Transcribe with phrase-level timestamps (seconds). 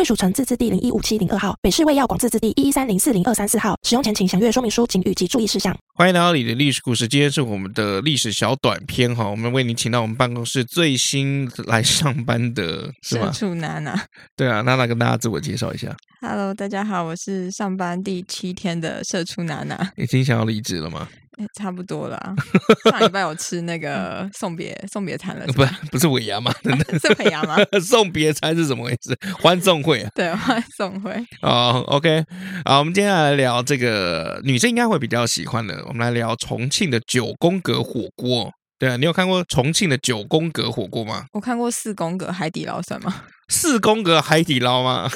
[0.00, 3.78] 贵属城自治地零一五七零二号，北市卫药广自治地一一三零四零二三四号。
[3.82, 5.76] 使用前请详阅说明书、警语及注意事项。
[5.94, 9.28] 欢迎来到你的历史故事，今天是我们的历史小短片哈。
[9.28, 13.30] 我们为您请到我们办公室最新来上班的是吗？
[13.30, 14.02] 社畜娜娜。
[14.34, 15.94] 对啊，娜娜跟大家自我介绍一下。
[16.22, 19.92] Hello，大家好，我是上班第七天的社畜娜娜。
[19.98, 21.06] 已经想要离职了吗？
[21.54, 22.34] 差不多了，
[22.90, 26.52] 上礼拜有吃那个送别送别餐了，不不是尾牙吗？
[27.00, 27.56] 是尾牙吗？
[27.82, 29.16] 送别餐是怎么回事？
[29.40, 30.10] 欢送会啊？
[30.14, 31.12] 对，欢送会。
[31.42, 32.24] 哦，OK，
[32.64, 38.50] 好，我们接下来聊这个女生应该会比较喜欢的，我们来聊重庆的九宫格火锅。
[38.78, 41.26] 对啊，你有看过重庆的九宫格火锅吗？
[41.34, 43.24] 我看过四宫格海底捞，算吗？
[43.48, 45.10] 四宫格海底捞吗？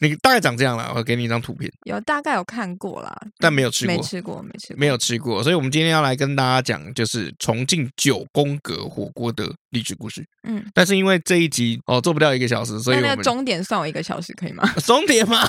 [0.00, 1.70] 你大概长这样了，我给你一张图片。
[1.84, 5.42] 有大概有看过啦，但没有吃过，没吃过，没吃过，没有吃过。
[5.42, 10.24] 所以，我们今天要来跟大家讲，就是重庆九宫格火锅的历史故事。
[10.48, 14.62] 嗯，但是因为这一集哦做不掉一个小时，所以那个终点算我一个小时可以吗？
[14.84, 15.46] 终点吗？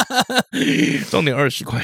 [1.10, 1.82] 终点二十块，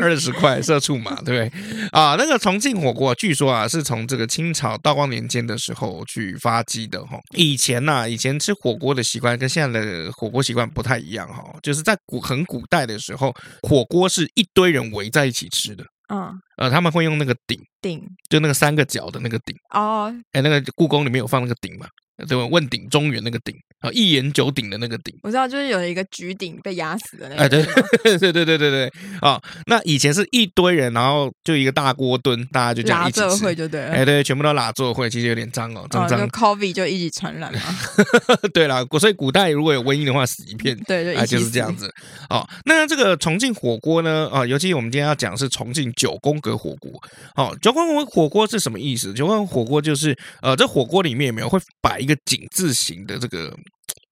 [0.00, 1.88] 二十块，社畜嘛，对不对？
[1.92, 7.18] 啊，那个重庆火锅，据说啊是从这个清朝道光年间的时候去发迹的哈。
[7.36, 15.84] 以前呐、啊，以前吃火锅的习惯跟现在的火锅习惯不太一样哈，就是在古很古代的时候，火锅是一堆人围在一起吃的。
[16.14, 19.56] 嗯，呃，他们会用那个鼎，鼎就那个三个角的那个鼎。
[19.70, 21.86] 哦，哎，那个故宫里面有放那个鼎嘛？
[22.28, 22.46] 对吧？
[22.46, 27.42] 问鼎中原那个鼎啊，一言九鼎的那个鼎，我知道，就是有一个举鼎被压死的那个。
[27.42, 27.62] 哎，对
[28.02, 29.38] 对对对对对对啊！
[29.66, 33.26] 那以前是一堆人，然后就一个大锅炖，大家就这样一起吃。
[33.26, 33.90] 拉会就对了。
[33.90, 36.18] 哎，对，全部都拉座会，其实有点脏哦，脏脏。
[36.18, 37.60] 就 COVID 就一起传染了。
[38.54, 40.78] 对了，所以古代如果有瘟疫的话，死一片。
[40.86, 41.92] 对对，就是这样子。
[42.30, 44.30] 哦，那这个重庆火锅呢？
[44.32, 46.90] 啊，尤其我们今天要讲的是重庆九宫格火锅。
[47.34, 49.12] 哦，九宫格火锅是什么意思？
[49.12, 52.84] 九宫格火锅就是呃，这火锅里面有没有会摆一个井字形？
[52.84, 53.50] 型的这个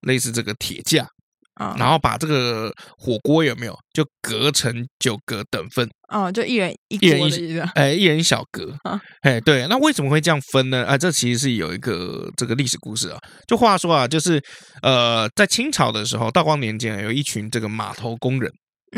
[0.02, 1.06] 类似这个铁架
[1.54, 10.84] 啊，然后把这个火锅有没有就隔成九格等份哦，就一人一一人一哎，一人一小格啊，哎，对，那为什么会这样分呢？
[10.86, 13.18] 啊，这其实是有一个这个历史故事啊。
[13.46, 14.42] 就话说啊，就是
[14.82, 18.50] 呃，在清朝的时候，道光年间有一群这个码头工人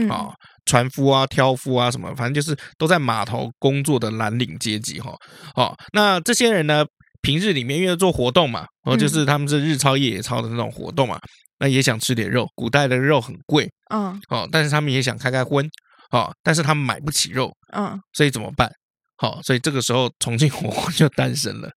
[0.09, 0.33] 啊，
[0.65, 5.13] 船夫啊、挑夫啊什么，反正就是都在码头工作的蓝领阶级哈。
[5.57, 6.85] 哦，那这些人呢？
[7.25, 11.19] 平日里面因为做活动嘛，哦，就是他们是日操夜野操的那种活动嘛，
[11.59, 12.47] 那也想吃点肉。
[12.55, 15.67] 古代的肉很贵，嗯，哦，但是他们也想开开荤，
[16.11, 18.71] 哦，但是他们买不起肉，嗯，所以怎么办？
[19.17, 21.71] 好，所以这个时候重庆火锅就诞生了，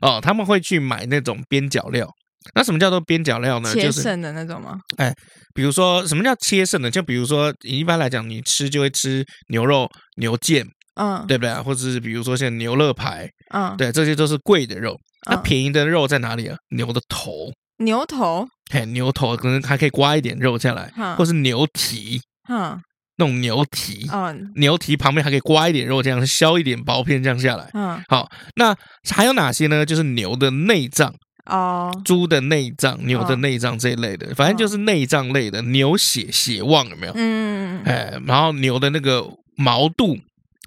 [0.00, 2.08] 哦，他们会去买那种边角料。
[2.54, 3.72] 那什么叫做边角料呢？
[3.72, 4.78] 切剩的那种吗？
[4.96, 5.12] 哎，
[5.54, 6.90] 比如说什么叫切剩的？
[6.90, 10.64] 就比如说一般来讲，你吃就会吃牛肉、牛腱。
[10.94, 11.54] 嗯，对不对？
[11.62, 14.96] 或者是比如说像牛肋排，嗯，对，这些都是贵的肉。
[15.30, 16.56] 那便宜的肉在哪里啊？
[16.70, 22.76] 牛的头，牛头，嘿，牛头可能还可以刮一点肉下来，或是牛蹄，嗯，
[23.16, 28.76] 那种牛蹄，嗯，牛蹄旁边还可以刮一点肉，这样削一点薄片这样下来，嗯，好，那
[29.10, 29.86] 还有哪些呢？
[29.86, 31.14] 就是牛的内脏，
[31.46, 33.36] 哦，猪的内脏，牛的。
[33.36, 34.76] 内脏这一类的，反正就是。
[34.78, 37.12] 内脏类的，牛血血旺有没有？
[37.14, 39.24] 嗯，哎，然后牛的那个
[39.56, 40.18] 毛肚。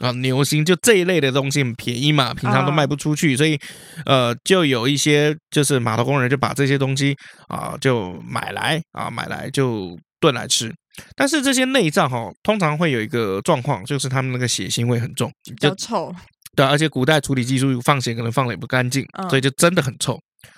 [0.02, 3.58] 啊，牛心就这一类的东西很便宜嘛，平常都卖不出去，所以
[4.06, 7.16] 呃，就有一些就是码头工人就把这些东西
[7.48, 10.74] 啊就买来啊买来就炖来吃。
[11.16, 16.14] 但是这些内脏哈，通常会有一个状况，就是他们那个血腥味很重，比较臭。
[16.56, 20.18] 对，而且古代处理技术放血可能放的也不干净，所以就真的很臭。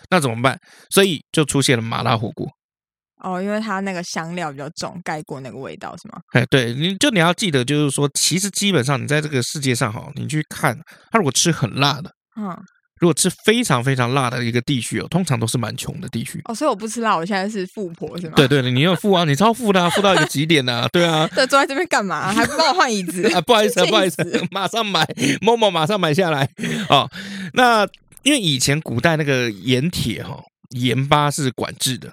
[0.09, 0.57] 那怎么办？
[0.89, 2.47] 所以就出现了麻辣火锅。
[3.23, 6.19] 哦，因为它那个香料比较重，盖过那个味道是吗？
[6.33, 10.77] 哎，对，你就你要记得，就是说，其实基本上你在这个世界上哈，你去看，
[11.11, 12.55] 他如果吃很辣的，嗯，
[12.99, 16.39] 如果吃非常非常辣的一个地区哦，通常都是蛮穷的地区。
[16.45, 18.33] 哦，所以我不吃辣，我现在是富婆是吗？
[18.35, 21.27] 对对对，你要富啊，你超富的啊，富到一个极点呐，啊，对啊。
[21.33, 22.31] 对，坐在这边干嘛？
[22.31, 23.27] 还不帮我换椅子？
[23.33, 25.07] 啊，不好意思，不好意思，马上买，
[25.41, 26.47] 某某马上买下来
[26.89, 27.09] 哦。
[27.53, 27.87] 那
[28.23, 30.39] 因为以前古代那个盐铁哈，
[30.69, 32.11] 盐巴是管制的。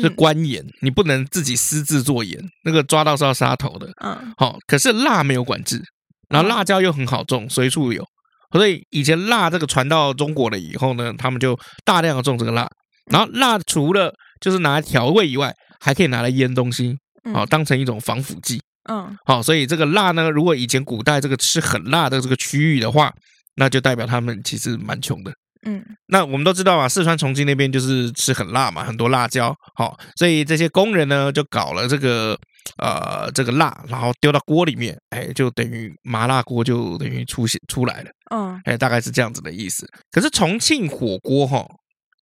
[0.00, 3.88] 是官盐，你不能自己私自做盐，那个抓到是要杀头的。
[4.04, 5.82] 嗯，好，可是辣没有管制，
[6.28, 8.04] 然后辣椒又很好种，随处有，
[8.52, 12.68] 所以以前辣这个传到中国了以后呢，他们就大量的种这个辣。
[13.10, 16.96] 然后辣除了就是拿来调味以外，还可以拿来腌东西，
[17.32, 18.60] 好、哦、当成一种防腐剂。
[18.88, 23.12] 嗯，好，所以这个辣呢，如果以前古代这个吃很辣的这个区域的话，
[23.56, 25.32] 那就代表他们其实蛮穷的。
[25.66, 29.54] 嗯，那我们都知道啊，四川重庆那边就是吃很辣嘛，很多辣椒。
[29.74, 32.38] 好，所以这些工人呢就搞了这个
[32.78, 38.10] 呃这个辣，然后丢到锅里面，哎，就等于麻辣锅就等于出现出来了。
[38.30, 39.86] 嗯，哎，大概是这样子的意思。
[40.10, 41.66] 可是重庆火锅哈，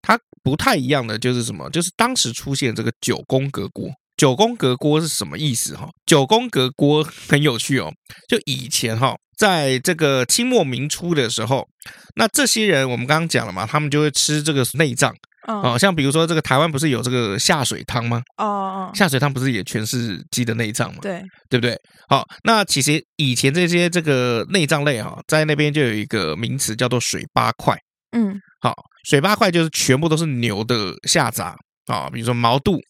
[0.01, 1.69] 它不太一样的就是什么？
[1.71, 3.91] 就是当时出现这个九宫格锅。
[4.17, 5.77] 九宫格锅是什么意思？
[5.77, 7.93] 哈，九宫格锅很有趣哦。
[8.29, 11.67] 就以前哈，在这个清末明初的时候，
[12.15, 15.15] 那这些人我们刚刚讲了嘛，他们就会吃这个内脏
[15.47, 15.79] 哦。
[15.79, 18.23] 像比如说这个台湾不是有这个下水汤吗？
[18.39, 20.99] 哦哦，下水汤不是也全是鸡的内脏吗？
[21.03, 21.79] 对，对不对？
[22.09, 27.77] 好，那其实以前这些这个内脏类哈，在那边就有一个名词叫做水八块。
[28.17, 28.75] 嗯，好，
[29.05, 31.55] 水八块就是全部都是牛的下杂
[31.87, 32.81] 啊，比如说毛肚。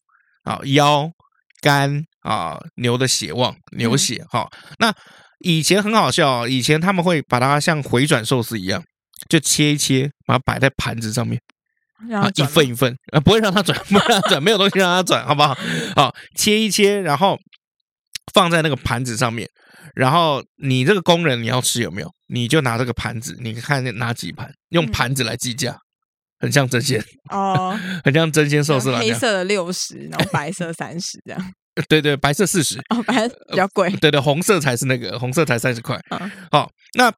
[0.47, 1.11] 啊，腰、
[1.61, 4.77] 肝啊，牛的血旺，牛血哈、嗯。
[4.79, 4.95] 那
[5.41, 8.83] 以前很好笑，以前他们会把它像回转寿司一样，
[9.29, 11.41] 就切一切，把它摆在盘子上面，
[12.13, 15.59] 啊，一份一份，啊，不会让它转， 不让它转，没有东西让它转，好不好？
[15.97, 17.37] 好，切一切，然后
[18.33, 19.49] 放在那个盘子上面，
[19.97, 22.11] 然后你这个工人你要吃有没有？
[22.29, 25.77] 你就拿这个盘子，你看拿几盘，用盘子来计价。
[26.39, 27.75] 嗯很像真鲜哦，
[28.05, 28.99] 很像真鲜 寿司了。
[28.99, 31.55] 黑色的六十，然后白色三十，这样。
[31.89, 32.79] 对对，白色四十。
[32.91, 33.91] 哦，白色比较贵。
[33.97, 35.99] 对对，红色才是那个，红色才三十块。
[36.11, 36.31] 嗯。
[36.51, 37.11] 好，那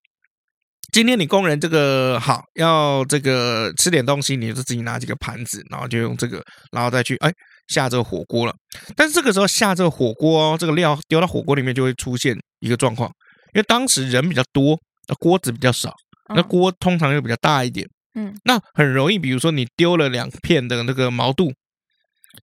[0.93, 7.31] 今天你工人这个好要这个吃点东西，你就自己拿几个盘子，然后就用这个，然后再去哎
[7.67, 8.55] 下这个火锅了。
[8.94, 13.11] 但是这个时候下这个火锅哦，这个料丢到火锅里面就会出现一个状况，
[13.53, 14.79] 因为当时人比较多，
[15.09, 15.93] 那锅子比较少，
[16.35, 17.85] 那锅通常又比较大一点。
[18.14, 21.52] 嗯，那很容易，比如说你丢了两片的那个毛肚，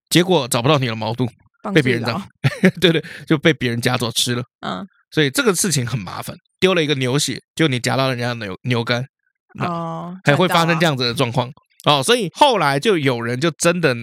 [0.08, 1.28] 结果找不到你的毛肚，
[1.74, 2.28] 被别人这样，
[2.80, 4.42] 对对，就被别人夹走吃了。
[4.60, 6.36] 嗯，所以这个事情很麻烦。
[6.58, 9.04] 丢了一个牛血，就你夹到人家的牛牛肝，
[9.60, 11.50] 哦，还会发生这样子的状况
[11.84, 12.02] 哦。
[12.02, 13.94] 所以后来就有人就真的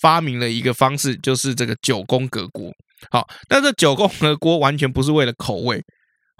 [0.00, 2.72] 发明了一个方式，就是这个九宫格锅。
[3.10, 5.80] 好，但是九宫格锅完全不是为了口味。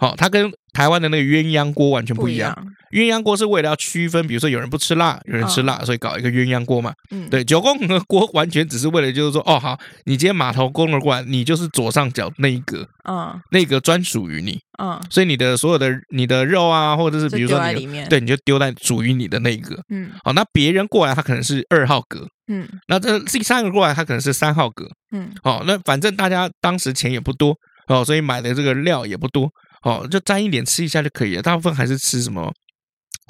[0.01, 2.51] 好，它跟台湾的那个鸳鸯锅完全不一样。
[2.91, 6.91] 鸳鸯锅是为了要区分，比如说有人不吃辣，有人吃辣，所以搞一个鸳鸯锅嘛。
[7.11, 27.55] 嗯，对，九宫格锅完全只是为了就是说，哦，好，你今天码头工人过来，你就是左上角那一格，嗯，那一格专属于你，嗯，所以你的所有的你的肉啊，或者是比如说你的，对，你就丢在属于你的那一格，嗯，好，那别人过来他可能是二号格，嗯，那这第三个过来他可能是三号格，嗯，好，那反正大家当时钱也不多，
[27.87, 29.47] 哦，所以买的这个料也不多。
[29.83, 31.41] 哦，就沾一点吃一下就可以了。
[31.41, 32.51] 大部分还是吃什么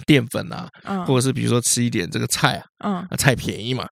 [0.05, 3.85] 淀粉啊，嗯、或者是比如说吃一点这个菜啊，嗯，菜便宜嘛。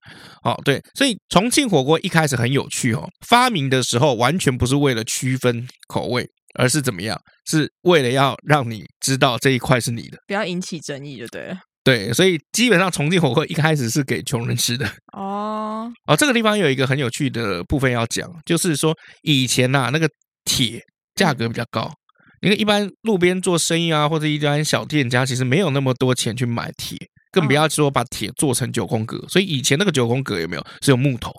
[0.44, 3.08] 哦，对，所以重庆火锅一开始很有趣哦。
[3.28, 6.28] 发明的时候完全不是为了区分口味，
[6.58, 7.20] 而是怎么样？
[7.46, 11.58] 是为了要让你知道这一块是你的，不要引起争议就对了。
[11.84, 14.86] 对，所以基本上重庆火锅一开始是给穷人吃的。
[15.18, 20.08] 哦，哦，这个地方有一个很有趣的部分要讲，就是说以前呐、啊，那个
[20.44, 20.82] 铁
[21.16, 21.90] 价格比较高。
[22.42, 26.98] 嗯因为一般路边做生意啊，或者一般小店家，其实没有那么多钱去买铁，
[27.32, 29.24] 更不要说把铁做成九宫格。
[29.28, 31.32] 所以以前那个九宫格有没有是有木头？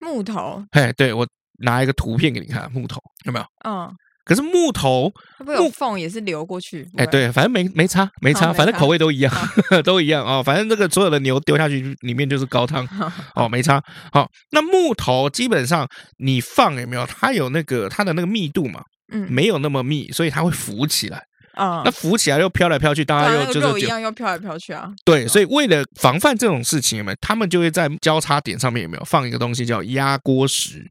[0.00, 0.62] 木头？
[0.72, 1.26] 嘿，对，我
[1.60, 3.46] 拿一个图片给你看，木头有没有？
[3.68, 3.90] 嗯。
[4.24, 6.88] 可是木头它不有缝也是流过去？
[6.96, 9.30] 哎，对，反正没没差，没差，反正口味都一样，
[9.84, 10.42] 都一样哦。
[10.42, 12.88] 反正这个所有的牛丢下去里面就是高汤
[13.36, 13.82] 哦，没差。
[14.12, 15.86] 好，那木头基本上
[16.16, 17.04] 你放有没有？
[17.04, 18.82] 它有那个它的那个密度嘛？
[19.14, 21.82] 嗯，没有那么密，所以它会浮起来啊。
[21.84, 24.92] 那浮起来又飘来飘去，大家又就是肉一样又飘来飘去啊。
[25.04, 27.16] 对，所以为了防范这种事情，有没有？
[27.20, 30.90] 他们就会在交叉点上面有没有放一个东西叫压锅石，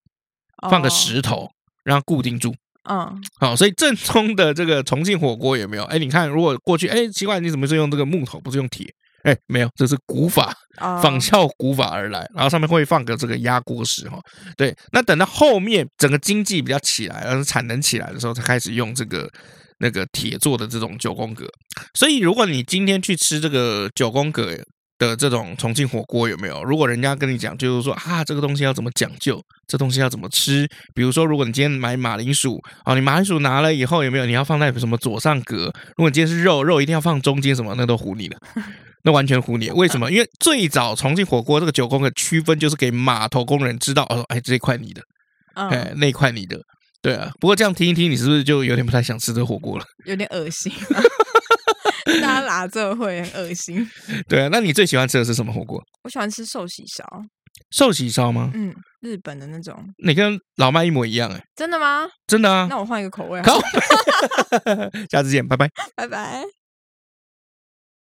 [0.69, 1.49] 放个石头
[1.83, 2.55] 让它固定住。
[2.89, 5.83] 嗯，好，所以正宗的这个重庆火锅有没有？
[5.85, 8.93] 哎，你看，如果过去，哎，奇怪，你怎么是用这个木头，不是用铁？
[9.23, 10.53] 哎，没有，这是古法，
[11.01, 14.19] 仿效古法而来，然后上面会放个这个压锅石哈。
[14.57, 19.29] 对，那等到后面整个经济比较起来，而产能起来的时候，才开始用这个
[19.79, 21.47] 那个铁做的这种九宫格。
[21.93, 24.57] 所以，如果你今天去吃这个九宫格
[24.99, 26.63] 的这种重庆火锅，有没有？
[26.63, 30.67] 如果人家跟你讲，就是说啊，这个东西要怎么讲究，这东西要怎么吃？
[30.93, 34.25] 比如说，如果你今天买马铃薯啊，你马铃薯拿了以后，有没有？
[34.25, 35.71] 你要放在什么左上格？
[35.95, 38.37] 如果你今天是肉，肉一定要放中间，什么那都唬你了。
[39.03, 40.09] 那完全唬你，为什么？
[40.11, 45.01] 因为最早重庆火锅这个九宫格区分就是给码头工人知道，哦，哎，这一块你的，
[45.55, 46.57] 哎，那一块你的，
[47.01, 47.29] 对啊。
[47.39, 49.85] 不过这样听一听，你是不是就有点不太想吃这火锅了？
[50.05, 50.71] 有点恶心，
[52.21, 53.85] 大家拿这会很恶心。
[54.27, 55.83] 对啊，那你最喜欢吃的是什么火锅？
[56.03, 57.03] 我喜欢吃寿喜烧。
[57.71, 58.51] 寿喜烧吗？
[58.53, 59.75] 嗯，日本的那种。
[60.03, 61.43] 你跟老麦一模一样哎、欸。
[61.55, 62.07] 真的吗？
[62.25, 62.67] 真的啊。
[62.69, 63.41] 那我换一个口味。
[63.43, 63.59] 好，
[65.11, 65.69] 下次见，拜拜。
[65.95, 66.62] 拜拜。